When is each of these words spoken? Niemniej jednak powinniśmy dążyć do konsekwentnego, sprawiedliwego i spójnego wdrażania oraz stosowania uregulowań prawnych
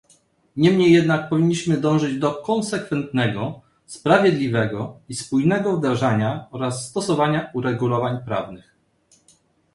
Niemniej 0.57 0.91
jednak 0.93 1.29
powinniśmy 1.29 1.77
dążyć 1.77 2.17
do 2.19 2.31
konsekwentnego, 2.33 3.61
sprawiedliwego 3.85 4.99
i 5.09 5.15
spójnego 5.15 5.77
wdrażania 5.77 6.47
oraz 6.51 6.89
stosowania 6.89 7.49
uregulowań 7.53 8.23
prawnych 8.25 8.73